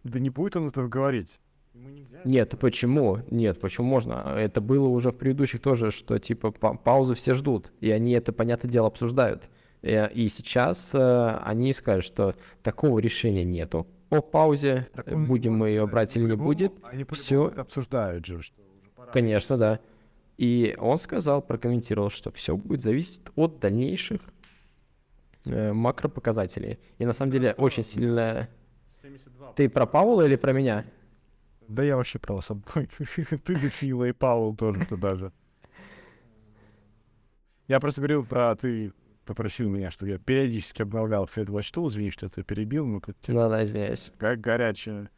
[0.05, 1.41] Да не будет он этого говорить.
[2.25, 3.19] Нет, почему?
[3.31, 4.15] Нет, почему можно?
[4.37, 8.33] Это было уже в предыдущих тоже, что типа па- паузы все ждут, и они это,
[8.33, 9.49] понятное дело, обсуждают.
[9.83, 13.87] И, и сейчас э, они скажут, что такого решения нету.
[14.11, 16.73] О паузе, Так э, не будем мы ее брать или не будет.
[16.83, 19.13] Они это обсуждают же, что уже пора.
[19.13, 19.81] Конечно, да.
[20.37, 24.21] И он сказал, прокомментировал, что все будет зависеть от дальнейших
[25.45, 26.79] э, макропоказателей.
[26.99, 28.49] И на самом деле очень сильно...
[29.55, 30.85] Ты про Паула или про меня?
[31.69, 32.89] Да я вообще про вас обоих.
[33.45, 35.33] Ты, Михаила и Павел тоже туда же.
[37.69, 38.57] Я просто говорил про...
[38.57, 38.93] Ты
[39.29, 41.87] попросил меня, что я периодически обновлял FedWatch.
[41.87, 44.11] Извини, что я тебя перебил, но как тебе Да, да, извиняюсь.
[44.19, 45.11] как горячая.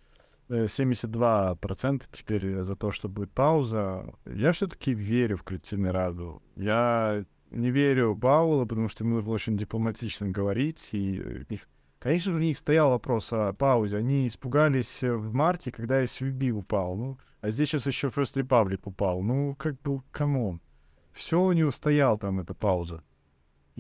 [0.48, 4.12] Э, 72% теперь за то, что будет пауза.
[4.26, 6.42] Я все-таки верю в коллективный разум.
[6.56, 10.88] Я не верю Пауэлла, потому что ему нужно очень дипломатично говорить.
[10.92, 11.56] И э,
[12.00, 13.96] конечно же, у них стоял вопрос о паузе.
[13.96, 16.96] Они испугались э, в марте, когда SVB упал.
[16.96, 19.22] Ну, а здесь сейчас еще First Republic упал.
[19.22, 20.60] Ну, как бы, come on.
[21.12, 23.02] Все у него стоял там, эта пауза.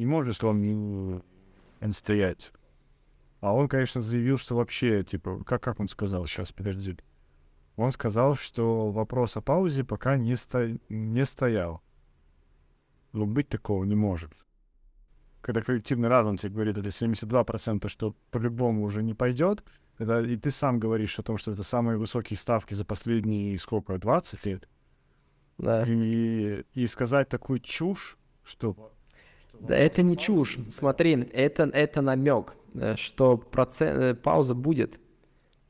[0.00, 1.20] Не может он не,
[1.82, 2.52] не стоять.
[3.40, 6.96] А он, конечно, заявил, что вообще, типа, как, как он сказал, сейчас, подожди.
[7.76, 10.68] Он сказал, что вопрос о паузе пока не, сто...
[10.88, 11.82] не стоял.
[13.12, 14.32] Но быть такого не может.
[15.42, 19.62] Когда коллективный разум тебе говорит, это 72%, что по-любому уже не пойдет,
[19.98, 23.98] это, и ты сам говоришь о том, что это самые высокие ставки за последние, сколько,
[23.98, 24.66] 20 лет,
[25.58, 25.84] Да.
[25.86, 28.94] и, и сказать такую чушь, что
[29.58, 30.58] Да это не чушь.
[30.68, 35.00] Смотри, это, это намек, э, что процент, э, пауза будет,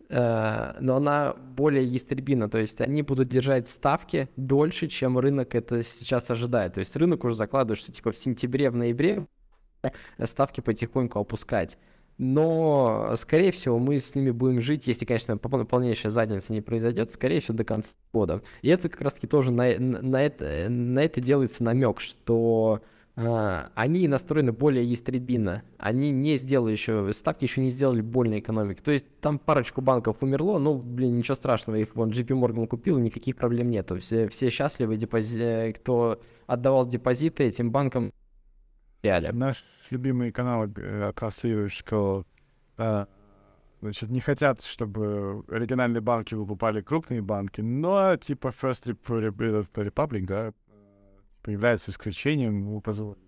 [0.08, 2.48] э, но она более ястребина.
[2.48, 6.74] То есть они будут держать ставки дольше, чем рынок это сейчас ожидает.
[6.74, 9.26] То есть рынок уже закладывает, что типа в сентябре, в ноябре
[10.24, 11.78] ставки потихоньку опускать.
[12.22, 17.10] Но, скорее всего, мы с ними будем жить, если, конечно, пол- полнейшая задница не произойдет,
[17.10, 18.42] скорее всего, до конца года.
[18.60, 22.82] И это как раз-таки тоже на, на, это, на это делается намек, что
[23.74, 25.62] они настроены более ястребинно.
[25.78, 28.80] Они не сделали еще, ставки еще не сделали больной экономики.
[28.80, 32.98] То есть там парочку банков умерло, ну, блин, ничего страшного, их вон JP Morgan купил,
[32.98, 33.98] никаких проблем нету.
[33.98, 38.12] Все, все счастливы, депози- кто отдавал депозиты этим банкам,
[39.02, 39.32] реально.
[39.32, 42.24] Наш любимый канал э, транслирует, что
[42.78, 43.06] э,
[43.80, 50.26] значит, не хотят, чтобы региональные банки выкупали крупные банки, но типа First Rep- Rep- Republic,
[50.26, 50.52] да,
[51.46, 53.18] э, является исключением, ему позволили.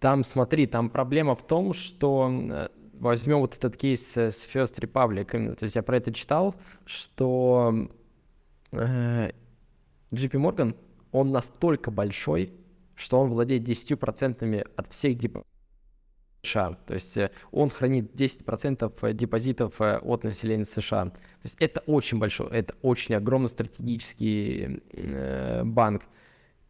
[0.00, 4.78] Там, смотри, там проблема в том, что э, возьмем вот этот кейс э, с First
[4.78, 7.88] Republic, то есть я про это читал, что
[8.72, 9.30] э,
[10.10, 10.76] JP Morgan,
[11.12, 12.52] он настолько большой,
[12.94, 15.46] что он владеет 10% от всех депозитов
[16.46, 16.78] США.
[16.86, 21.06] То есть э, он хранит 10% депозитов э, от населения США.
[21.06, 26.02] То есть это очень большой, это очень огромный стратегический э, банк.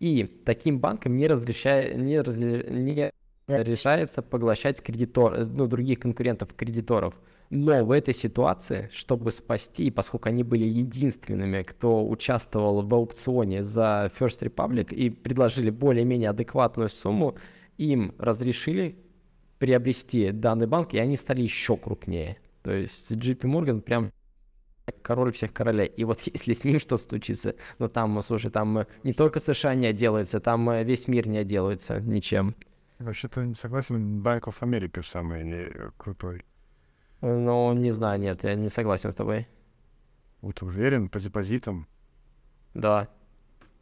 [0.00, 3.12] И таким банкам не, разрешает, не, разре- не
[3.48, 7.14] решается поглощать кредитор, ну, других конкурентов-кредиторов.
[7.48, 14.10] Но в этой ситуации, чтобы спасти, поскольку они были единственными, кто участвовал в аукционе за
[14.18, 17.36] First Republic и предложили более-менее адекватную сумму,
[17.78, 18.96] им разрешили
[19.58, 22.36] приобрести данный банк, и они стали еще крупнее.
[22.62, 24.10] То есть JP Morgan прям
[25.02, 25.86] король всех королей.
[25.86, 29.86] И вот если с ним что случится, ну там, слушай, там не только США не
[29.86, 32.54] отделается, там э, весь мир не отделается ничем.
[32.98, 35.68] Вообще-то не согласен, Bank of America самый не,
[35.98, 36.44] крутой.
[37.20, 39.46] Ну, не знаю, нет, я не согласен с тобой.
[40.40, 41.86] Вот уверен, по депозитам.
[42.74, 43.08] Да,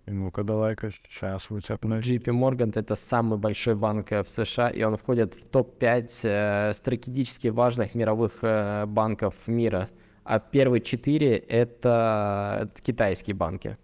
[0.06, 1.76] И ну-ка, давай-ка, сейчас у тебя.
[1.76, 6.74] JP Morgan это самый большой банк э, в США, и он входит в топ-5 э,
[6.74, 9.88] стратегически важных мировых э, банков мира.
[10.24, 13.76] А первые четыре это китайские банки.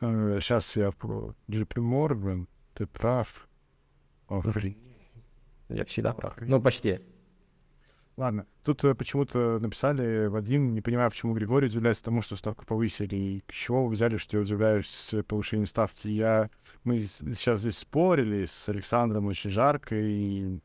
[0.00, 3.48] Сейчас я про JP Morgan, ты прав.
[4.28, 4.76] Охренеть.
[5.68, 6.34] Я всегда прав.
[6.40, 7.00] Ну, почти.
[8.16, 13.14] Ладно, тут э, почему-то написали, Вадим, не понимаю, почему Григорий удивляется тому, что ставку повысили,
[13.14, 16.08] и с чего вы взяли, что я удивляюсь с повышением ставки.
[16.08, 16.48] Я,
[16.82, 20.60] мы сейчас здесь спорили с Александром очень жарко, и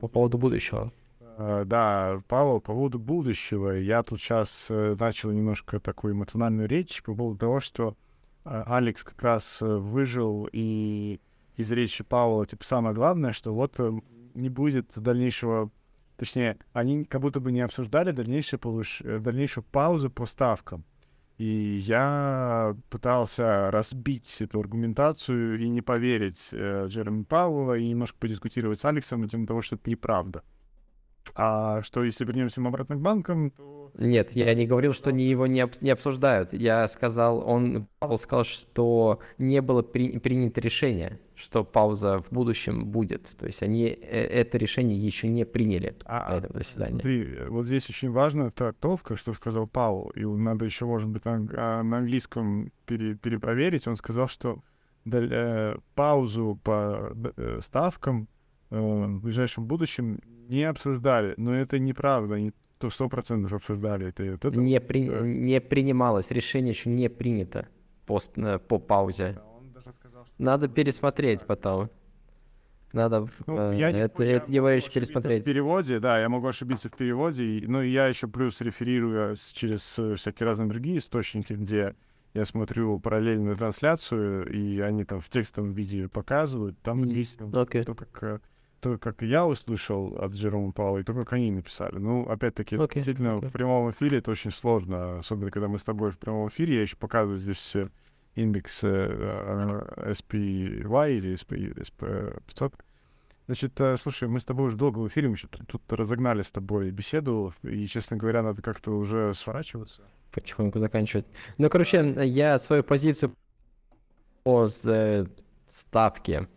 [0.00, 0.90] По поводу будущего.
[1.36, 7.14] Э, да, Павел, по поводу будущего, я тут сейчас начал немножко такую эмоциональную речь по
[7.14, 7.96] поводу того, что
[8.44, 11.20] э, Алекс как раз э, выжил, и
[11.56, 13.92] из речи Павла, типа, самое главное, что вот э,
[14.34, 15.70] не будет дальнейшего
[16.16, 19.02] Точнее, они как будто бы не обсуждали дальнейшую, повыш...
[19.02, 20.84] э, дальнейшую паузу по ставкам.
[21.36, 28.80] И я пытался разбить эту аргументацию и не поверить э, Джереми Пауэлла, и немножко подискутировать
[28.80, 30.42] с Алексом на тему того, что это неправда.
[31.34, 33.90] А что, если вернемся обратно к банкам, то...
[33.98, 36.52] Нет, я не говорил, что они его не, об- не обсуждают.
[36.52, 42.86] Я сказал, он, Павел сказал, что не было при- принято решение, что пауза в будущем
[42.86, 43.34] будет.
[43.38, 46.92] То есть они э, это решение еще не приняли А, на этом заседании.
[46.92, 51.46] Смотри, вот здесь очень важна трактовка, что сказал Павел, и надо еще, может быть, на,
[51.56, 53.86] а, на английском пере- перепроверить.
[53.88, 54.62] Он сказал, что
[55.10, 58.28] э, паузу по э, ставкам
[58.68, 61.34] в ближайшем будущем не обсуждали.
[61.36, 64.08] Но это неправда, не то сто процентов обсуждали.
[64.08, 67.66] Это, это- Не, при- не принималось, решение еще не принято
[68.04, 69.38] пост, э, по паузе.
[69.58, 71.90] Он даже сказал, что- Надо пересмотреть потом.
[72.92, 75.42] Надо Ну, э, я не это, я это его ошибиться пересмотреть.
[75.42, 77.44] В переводе, да, я могу ошибиться в переводе.
[77.44, 81.94] и- Ну, и я еще плюс реферирую через э, всякие разные другие источники, где
[82.32, 86.78] я смотрю параллельную трансляцию, и они там в текстовом виде показывают.
[86.82, 87.08] Там Мгм.
[87.10, 87.84] есть Окей.
[87.84, 88.38] то, как, э,
[88.86, 91.96] то, как я услышал от Джерома Паула, и то, как они написали.
[91.98, 93.48] Ну, опять-таки, Окей, действительно, окей.
[93.48, 96.76] в прямом эфире это очень сложно, особенно когда мы с тобой в прямом эфире.
[96.76, 97.88] Я еще показываю здесь э,
[98.36, 102.74] индекс э, э, SPY или SP, SP500.
[103.46, 106.90] Значит, слушай, мы с тобой уже долго в эфире, мы что-то тут разогнали с тобой
[106.90, 110.02] беседу, и, честно говоря, надо как-то уже сворачиваться.
[110.32, 111.26] потихоньку заканчивать.
[111.58, 113.32] Ну, короче, я свою позицию
[114.44, 114.68] по
[115.66, 116.48] ставке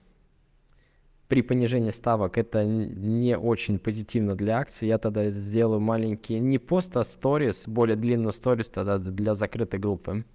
[1.29, 4.87] при понижении ставок это не очень позитивно для акций.
[4.87, 10.25] Я тогда сделаю маленький, не пост, а сторис, более длинную сторис тогда для закрытой группы.